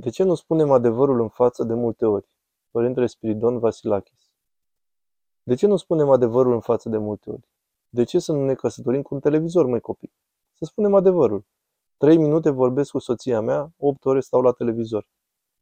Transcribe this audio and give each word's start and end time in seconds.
De 0.00 0.10
ce 0.10 0.22
nu 0.22 0.34
spunem 0.34 0.70
adevărul 0.70 1.20
în 1.20 1.28
față 1.28 1.64
de 1.64 1.74
multe 1.74 2.06
ori? 2.06 2.26
Părintele 2.70 3.06
Spiridon 3.06 3.58
Vasilakis 3.58 4.32
De 5.42 5.54
ce 5.54 5.66
nu 5.66 5.76
spunem 5.76 6.10
adevărul 6.10 6.52
în 6.52 6.60
față 6.60 6.88
de 6.88 6.96
multe 6.96 7.30
ori? 7.30 7.48
De 7.88 8.04
ce 8.04 8.18
să 8.18 8.32
nu 8.32 8.44
ne 8.44 8.54
căsătorim 8.54 9.02
cu 9.02 9.14
un 9.14 9.20
televizor, 9.20 9.66
mai 9.66 9.80
copii? 9.80 10.12
Să 10.52 10.64
spunem 10.64 10.94
adevărul. 10.94 11.44
Trei 11.96 12.16
minute 12.16 12.50
vorbesc 12.50 12.90
cu 12.90 12.98
soția 12.98 13.40
mea, 13.40 13.72
opt 13.76 14.04
ore 14.04 14.20
stau 14.20 14.40
la 14.40 14.52
televizor. 14.52 15.08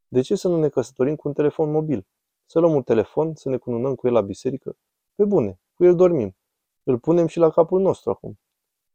De 0.08 0.20
ce 0.20 0.34
să 0.34 0.48
nu 0.48 0.58
ne 0.58 0.68
căsătorim 0.68 1.16
cu 1.16 1.28
un 1.28 1.34
telefon 1.34 1.70
mobil? 1.70 2.06
Să 2.46 2.58
luăm 2.58 2.74
un 2.74 2.82
telefon, 2.82 3.34
să 3.34 3.48
ne 3.48 3.56
cununăm 3.56 3.94
cu 3.94 4.06
el 4.06 4.12
la 4.12 4.20
biserică? 4.20 4.76
Pe 5.14 5.24
bune, 5.24 5.60
cu 5.74 5.84
el 5.84 5.94
dormim. 5.94 6.36
Îl 6.82 6.98
punem 6.98 7.26
și 7.26 7.38
la 7.38 7.50
capul 7.50 7.80
nostru 7.80 8.10
acum. 8.10 8.38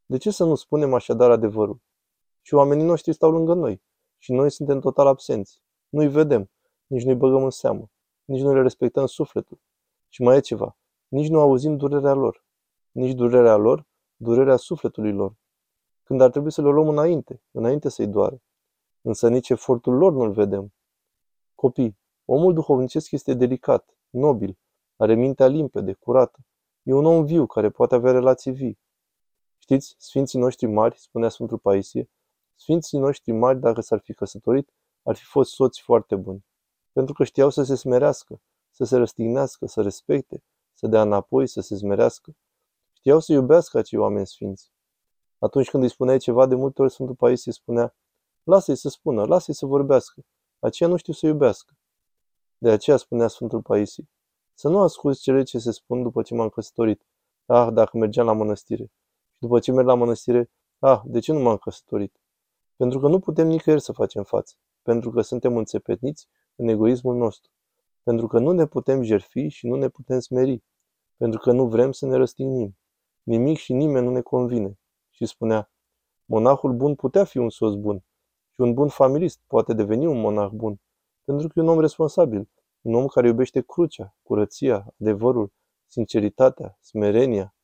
De 0.06 0.18
ce 0.18 0.32
să 0.32 0.44
nu 0.44 0.56
spunem 0.56 0.94
așadar 0.94 1.32
adevărul? 1.32 1.82
Și 2.42 2.54
oamenii 2.54 2.86
noștri 2.86 3.14
stau 3.14 3.32
lângă 3.32 3.54
noi. 3.54 3.82
Și 4.24 4.32
noi 4.32 4.52
suntem 4.52 4.80
total 4.80 5.08
absenți. 5.08 5.62
Nu-i 5.90 6.08
vedem, 6.08 6.50
nici 6.88 7.04
nu-i 7.04 7.16
băgăm 7.16 7.44
în 7.44 7.50
seamă, 7.50 7.90
nici 8.26 8.42
nu 8.42 8.54
le 8.54 8.62
respectăm 8.62 9.06
sufletul. 9.06 9.60
Și 10.10 10.22
mai 10.22 10.38
e 10.38 10.40
ceva, 10.40 10.78
nici 11.08 11.28
nu 11.30 11.40
auzim 11.40 11.78
durerea 11.78 12.14
lor. 12.14 12.46
Nici 12.92 13.14
durerea 13.14 13.56
lor, 13.56 13.88
durerea 14.16 14.56
sufletului 14.56 15.12
lor. 15.12 15.36
Când 16.04 16.22
ar 16.22 16.30
trebui 16.30 16.52
să 16.52 16.62
le 16.62 16.70
luăm 16.70 16.88
înainte, 16.88 17.42
înainte 17.52 17.90
să-i 17.90 18.08
doară. 18.08 18.42
Însă 19.02 19.30
nici 19.30 19.50
efortul 19.50 19.94
lor 19.94 20.12
nu-l 20.12 20.32
vedem. 20.32 20.74
Copii, 21.56 21.98
omul 22.26 22.54
duhovnicesc 22.54 23.12
este 23.12 23.34
delicat, 23.34 23.98
nobil, 24.10 24.58
are 24.96 25.14
mintea 25.16 25.48
limpede, 25.48 25.94
curată. 25.94 26.40
E 26.84 26.94
un 26.94 27.06
om 27.06 27.26
viu 27.26 27.46
care 27.46 27.70
poate 27.70 27.96
avea 27.96 28.12
relații 28.12 28.52
vii. 28.52 28.80
Știți, 29.58 29.96
sfinții 29.98 30.40
noștri 30.40 30.68
mari, 30.68 30.98
spunea 30.98 31.30
Sfântul 31.30 31.58
Paisie, 31.58 32.10
Sfinții 32.56 33.00
noștri 33.00 33.32
mari, 33.32 33.60
dacă 33.60 33.82
s-ar 33.82 34.00
fi 34.00 34.14
căsătorit, 34.14 34.74
ar 35.04 35.16
fi 35.16 35.26
fost 35.26 35.52
soți 35.52 35.82
foarte 35.82 36.16
buni. 36.16 36.46
Pentru 36.92 37.14
că 37.14 37.24
știau 37.24 37.50
să 37.50 37.64
se 37.64 37.76
smerească, 37.76 38.42
să 38.72 38.84
se 38.84 38.98
răstignească, 38.98 39.66
să 39.66 39.82
respecte, 39.82 40.44
să 40.74 40.88
dea 40.88 41.02
înapoi, 41.02 41.48
să 41.48 41.62
se 41.62 41.76
smerească. 41.76 42.36
Știau 42.94 43.20
să 43.20 43.34
iubească 43.34 43.78
acei 43.78 44.00
oameni 44.00 44.28
sfinți. 44.28 44.72
Atunci 45.40 45.70
când 45.70 45.84
îi 45.84 45.90
spuneai 45.90 46.18
ceva, 46.18 46.46
de 46.46 46.56
multe 46.56 46.82
ori 46.82 46.92
Sfântul 46.92 47.16
Paisie 47.16 47.52
spunea, 47.52 47.96
lasă-i 48.44 48.76
să 48.76 48.90
spună, 48.90 49.26
lasă-i 49.26 49.54
să 49.54 49.66
vorbească. 49.66 50.22
Aceia 50.60 50.90
nu 50.90 50.96
știu 50.96 51.14
să 51.14 51.26
iubească. 51.26 51.74
De 52.58 52.70
aceea 52.70 52.98
spunea 52.98 53.28
Sfântul 53.28 53.62
Paisie, 53.62 54.10
să 54.54 54.70
nu 54.70 54.82
asculți 54.82 55.22
cele 55.22 55.44
ce 55.44 55.60
se 55.60 55.72
spun 55.72 56.04
după 56.04 56.22
ce 56.22 56.34
m-am 56.34 56.50
căsătorit. 56.50 57.06
Ah, 57.46 57.68
dacă 57.74 57.98
mergeam 57.98 58.26
la 58.26 58.34
mănăstire. 58.34 58.92
Și 59.32 59.40
după 59.40 59.60
ce 59.60 59.72
merg 59.72 59.88
la 59.88 59.96
mănăstire, 59.96 60.52
ah, 60.80 61.02
de 61.06 61.20
ce 61.20 61.32
nu 61.32 61.40
m-am 61.40 61.58
căsătorit? 61.58 62.20
Pentru 62.76 63.00
că 63.00 63.08
nu 63.08 63.20
putem 63.20 63.48
nicăieri 63.48 63.82
să 63.82 63.92
facem 63.92 64.24
față. 64.24 64.56
Pentru 64.82 65.12
că 65.12 65.22
suntem 65.22 65.58
înțepetniți 65.58 66.28
în 66.56 66.68
egoismul 66.68 67.16
nostru. 67.16 67.52
Pentru 68.04 68.28
că 68.28 68.40
nu 68.40 68.52
ne 68.52 68.66
putem 68.66 69.02
jerfi 69.02 69.48
și 69.48 69.68
nu 69.68 69.76
ne 69.76 69.90
putem 69.90 70.20
smeri. 70.20 70.64
Pentru 71.18 71.40
că 71.40 71.52
nu 71.52 71.68
vrem 71.68 71.92
să 71.92 72.06
ne 72.06 72.16
răstignim. 72.16 72.78
Nimic 73.24 73.58
și 73.58 73.74
nimeni 73.74 74.06
nu 74.06 74.12
ne 74.12 74.22
convine. 74.22 74.80
Și 75.10 75.26
spunea, 75.26 75.72
monahul 76.26 76.74
bun 76.74 76.96
putea 76.96 77.24
fi 77.24 77.38
un 77.38 77.50
soț 77.50 77.74
bun. 77.74 78.04
Și 78.50 78.62
un 78.62 78.74
bun 78.74 78.88
familist 78.88 79.42
poate 79.48 79.74
deveni 79.74 80.06
un 80.06 80.20
monah 80.20 80.50
bun. 80.50 80.82
Pentru 81.24 81.48
că 81.48 81.54
e 81.56 81.62
un 81.62 81.68
om 81.68 81.80
responsabil. 81.80 82.50
Un 82.82 82.94
om 82.94 83.08
care 83.08 83.28
iubește 83.28 83.62
crucea, 83.62 84.16
curăția, 84.24 84.94
adevărul, 85.00 85.54
sinceritatea, 85.88 86.78
smerenia. 86.82 87.56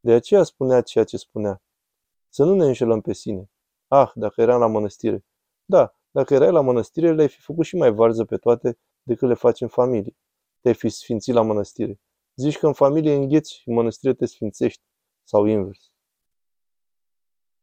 De 0.00 0.12
aceea 0.12 0.42
spunea 0.42 0.80
ceea 0.80 1.04
ce 1.04 1.16
spunea. 1.16 1.62
Să 2.28 2.44
nu 2.44 2.54
ne 2.54 2.64
înșelăm 2.64 3.00
pe 3.00 3.12
sine. 3.12 3.50
Ah, 3.88 4.10
dacă 4.14 4.40
eram 4.40 4.60
la 4.60 4.66
mănăstire. 4.66 5.24
Da, 5.64 5.94
dacă 6.10 6.34
erai 6.34 6.52
la 6.52 6.60
mănăstire, 6.60 7.12
le-ai 7.12 7.28
fi 7.28 7.40
făcut 7.40 7.64
și 7.64 7.76
mai 7.76 7.92
varză 7.92 8.24
pe 8.24 8.36
toate 8.36 8.78
decât 9.02 9.28
le 9.28 9.34
faci 9.34 9.60
în 9.60 9.68
familie. 9.68 10.16
Te-ai 10.60 10.74
fi 10.74 10.88
sfințit 10.88 11.34
la 11.34 11.42
mănăstire. 11.42 12.00
Zici 12.34 12.58
că 12.58 12.66
în 12.66 12.72
familie 12.72 13.14
îngheți 13.14 13.54
și 13.54 13.68
în 13.68 13.74
mănăstire 13.74 14.14
te 14.14 14.26
sfințești. 14.26 14.82
Sau 15.24 15.44
invers. 15.44 15.90